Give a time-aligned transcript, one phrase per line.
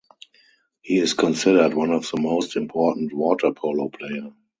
[0.81, 4.31] He is considered one of the most important waterpolo player.